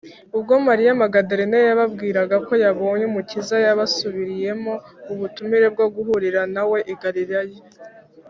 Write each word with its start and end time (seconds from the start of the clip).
ubwo 0.37 0.53
mariya 0.67 0.99
magadalena 1.01 1.57
yababwiraga 1.67 2.35
ko 2.47 2.53
yabonye 2.63 3.03
umukiza, 3.07 3.55
yabasubiriyemo 3.67 4.73
ubutumire 5.11 5.67
bwo 5.73 5.85
guhurira 5.95 6.41
na 6.55 6.63
we 6.69 6.79
i 6.93 6.95
galilaya 7.01 7.57